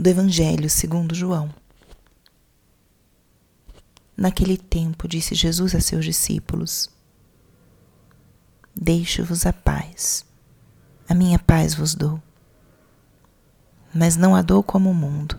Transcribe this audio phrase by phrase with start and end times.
[0.00, 1.52] do Evangelho segundo João.
[4.16, 6.88] Naquele tempo, disse Jesus a seus discípulos:
[8.74, 10.24] Deixo-vos a paz,
[11.06, 12.18] a minha paz vos dou,
[13.92, 15.38] mas não a dou como o mundo.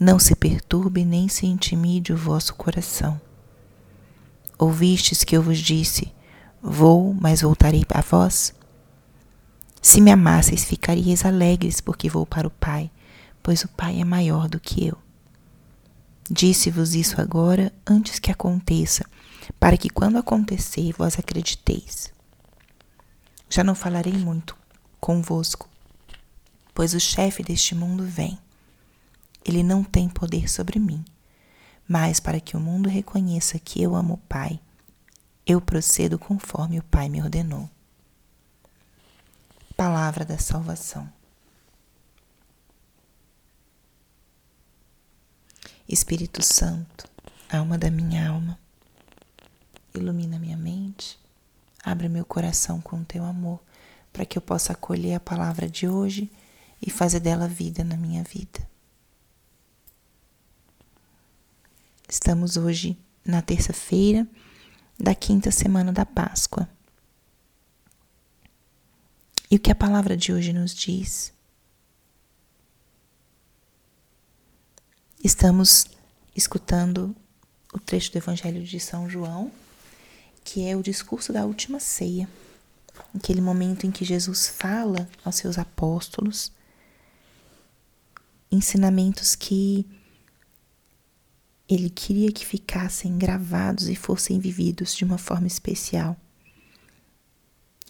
[0.00, 3.20] Não se perturbe nem se intimide o vosso coração.
[4.58, 6.14] Ouvistes que eu vos disse:
[6.62, 8.54] Vou, mas voltarei a vós?
[9.88, 12.90] Se me amasseis, ficaríeis alegres, porque vou para o Pai,
[13.40, 14.98] pois o Pai é maior do que eu.
[16.28, 19.08] Disse-vos isso agora, antes que aconteça,
[19.60, 22.12] para que quando acontecer vós acrediteis.
[23.48, 24.56] Já não falarei muito
[25.00, 25.68] convosco,
[26.74, 28.36] pois o chefe deste mundo vem.
[29.44, 31.04] Ele não tem poder sobre mim,
[31.86, 34.58] mas para que o mundo reconheça que eu amo o Pai,
[35.46, 37.70] eu procedo conforme o Pai me ordenou.
[39.76, 41.06] Palavra da Salvação.
[45.86, 47.06] Espírito Santo,
[47.52, 48.58] alma da minha alma,
[49.94, 51.20] ilumina minha mente,
[51.84, 53.60] abre meu coração com teu amor,
[54.14, 56.32] para que eu possa acolher a palavra de hoje
[56.80, 58.66] e fazer dela vida na minha vida.
[62.08, 64.26] Estamos hoje na terça-feira
[64.98, 66.66] da quinta semana da Páscoa.
[69.50, 71.32] E o que a palavra de hoje nos diz?
[75.22, 75.86] Estamos
[76.34, 77.14] escutando
[77.72, 79.52] o trecho do Evangelho de São João,
[80.44, 82.28] que é o discurso da última ceia,
[83.14, 86.52] aquele momento em que Jesus fala aos seus apóstolos
[88.50, 89.86] ensinamentos que
[91.68, 96.16] ele queria que ficassem gravados e fossem vividos de uma forma especial.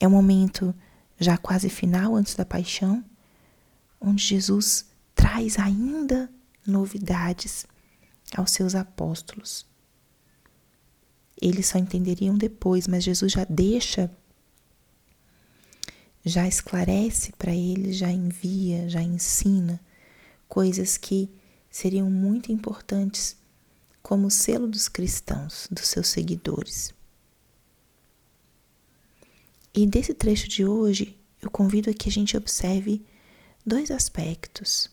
[0.00, 0.74] É um momento
[1.18, 3.04] já quase final antes da paixão,
[4.00, 6.30] onde Jesus traz ainda
[6.66, 7.66] novidades
[8.36, 9.66] aos seus apóstolos.
[11.40, 14.10] Eles só entenderiam depois, mas Jesus já deixa,
[16.24, 19.80] já esclarece para eles, já envia, já ensina
[20.48, 21.30] coisas que
[21.70, 23.36] seriam muito importantes
[24.02, 26.95] como selo dos cristãos, dos seus seguidores.
[29.76, 33.04] E desse trecho de hoje, eu convido a que a gente observe
[33.64, 34.90] dois aspectos.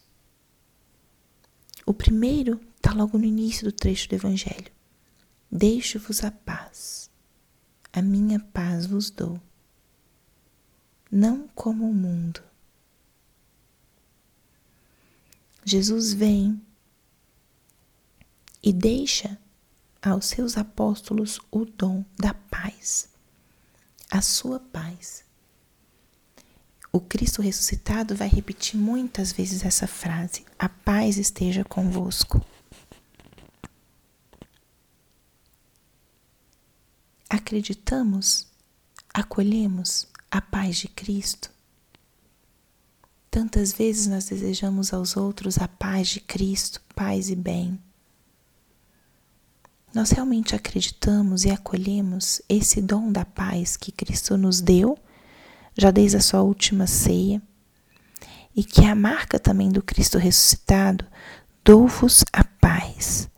[1.85, 4.73] O primeiro está logo no início do trecho do Evangelho.
[5.49, 7.09] Deixo-vos a paz,
[7.93, 9.39] a minha paz vos dou,
[11.09, 12.43] não como o mundo.
[15.63, 16.61] Jesus vem
[18.61, 19.39] e deixa
[20.01, 23.12] aos seus apóstolos o dom da paz
[24.13, 25.25] a sua paz.
[26.91, 32.39] O Cristo ressuscitado vai repetir muitas vezes essa frase: A paz esteja convosco.
[37.27, 38.45] Acreditamos,
[39.11, 41.49] acolhemos a paz de Cristo.
[43.31, 47.81] Tantas vezes nós desejamos aos outros a paz de Cristo, paz e bem.
[49.93, 54.97] Nós realmente acreditamos e acolhemos esse dom da paz que Cristo nos deu,
[55.77, 57.39] já desde a sua última ceia,
[58.55, 61.05] e que é a marca também do Cristo ressuscitado:
[61.63, 63.29] dou-vos a paz,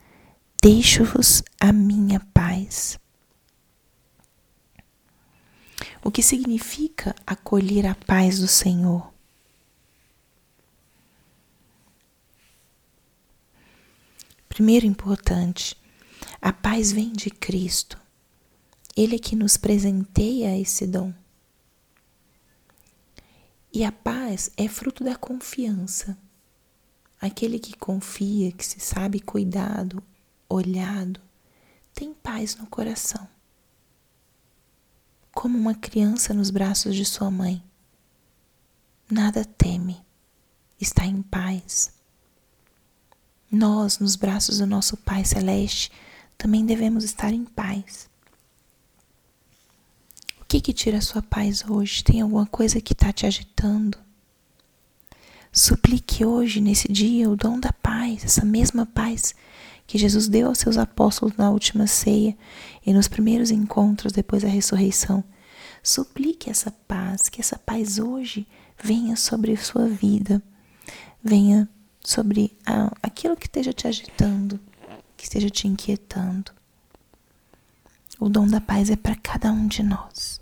[0.63, 2.97] deixo-vos a minha paz.
[6.01, 9.13] O que significa acolher a paz do Senhor?
[14.47, 15.75] Primeiro importante,
[16.45, 17.99] a paz vem de Cristo.
[18.95, 21.11] Ele é que nos presenteia esse dom.
[23.73, 26.15] E a paz é fruto da confiança.
[27.19, 30.03] Aquele que confia, que se sabe cuidado,
[30.47, 31.19] olhado,
[31.95, 33.27] tem paz no coração.
[35.33, 37.63] Como uma criança nos braços de sua mãe.
[39.09, 39.99] Nada teme,
[40.79, 41.91] está em paz.
[43.51, 45.91] Nós, nos braços do nosso Pai Celeste,
[46.37, 48.09] também devemos estar em paz.
[50.41, 52.03] O que que tira a sua paz hoje?
[52.03, 53.97] Tem alguma coisa que está te agitando?
[55.51, 59.33] Suplique hoje, nesse dia, o dom da paz, essa mesma paz
[59.87, 62.35] que Jesus deu aos seus apóstolos na última ceia
[62.85, 65.23] e nos primeiros encontros depois da ressurreição.
[65.81, 68.47] Suplique essa paz, que essa paz hoje
[68.83, 70.41] venha sobre a sua vida,
[71.23, 71.69] venha
[72.03, 74.59] sobre a, aquilo que esteja te agitando
[75.25, 76.51] que esteja te inquietando.
[78.19, 80.39] O dom da paz é para cada um de nós.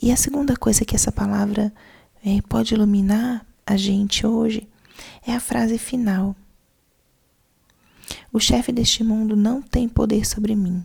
[0.00, 1.72] E a segunda coisa que essa palavra
[2.24, 4.66] é, pode iluminar a gente hoje
[5.26, 6.34] é a frase final.
[8.32, 10.82] O chefe deste mundo não tem poder sobre mim.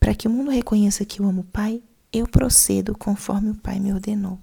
[0.00, 3.78] Para que o mundo reconheça que eu amo o Pai, eu procedo conforme o Pai
[3.78, 4.38] me ordenou.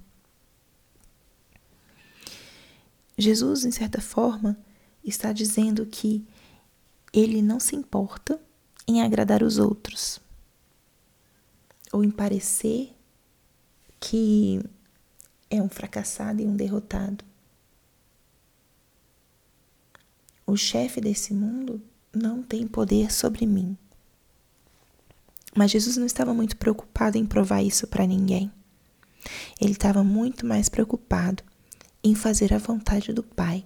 [3.18, 4.56] Jesus, em certa forma,
[5.04, 6.26] está dizendo que
[7.12, 8.40] ele não se importa
[8.88, 10.20] em agradar os outros
[11.92, 12.94] ou em parecer
[14.00, 14.60] que
[15.50, 17.24] é um fracassado e um derrotado.
[20.46, 23.78] O chefe desse mundo não tem poder sobre mim.
[25.56, 28.52] Mas Jesus não estava muito preocupado em provar isso para ninguém.
[29.62, 31.44] Ele estava muito mais preocupado
[32.04, 33.66] em fazer a vontade do Pai.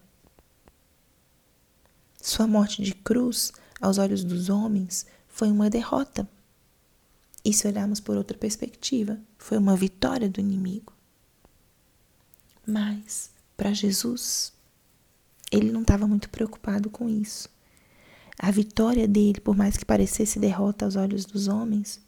[2.28, 6.28] Sua morte de cruz, aos olhos dos homens, foi uma derrota.
[7.44, 10.92] E se olharmos por outra perspectiva, foi uma vitória do inimigo.
[12.68, 14.52] Mas, para Jesus,
[15.50, 17.48] ele não estava muito preocupado com isso.
[18.38, 22.02] A vitória dele, por mais que parecesse derrota aos olhos dos homens,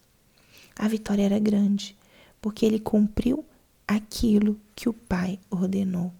[0.75, 1.97] a vitória era grande,
[2.41, 3.45] porque ele cumpriu
[3.87, 6.11] aquilo que o Pai ordenou.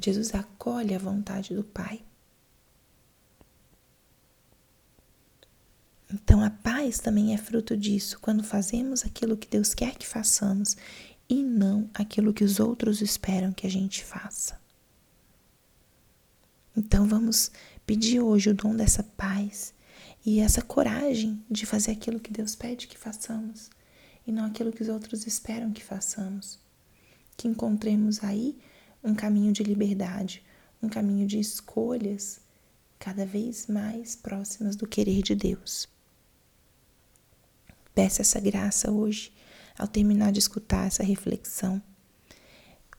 [0.00, 2.02] Jesus acolhe a vontade do Pai.
[6.12, 10.76] Então a paz também é fruto disso, quando fazemos aquilo que Deus quer que façamos
[11.28, 14.58] e não aquilo que os outros esperam que a gente faça.
[16.76, 17.50] Então vamos
[17.84, 19.74] pedir hoje o dom dessa paz
[20.24, 23.70] e essa coragem de fazer aquilo que Deus pede que façamos
[24.26, 26.58] e não aquilo que os outros esperam que façamos.
[27.36, 28.56] Que encontremos aí
[29.06, 30.42] um caminho de liberdade,
[30.82, 32.40] um caminho de escolhas
[32.98, 35.88] cada vez mais próximas do querer de Deus.
[37.94, 39.32] Peça essa graça hoje,
[39.78, 41.80] ao terminar de escutar essa reflexão.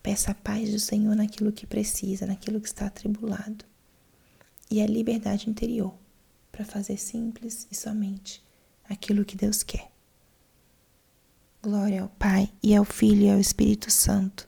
[0.01, 3.65] Peça a paz do Senhor naquilo que precisa, naquilo que está atribulado.
[4.71, 5.93] E a liberdade interior
[6.51, 8.43] para fazer simples e somente
[8.89, 9.91] aquilo que Deus quer.
[11.61, 14.47] Glória ao Pai, e ao Filho e ao Espírito Santo,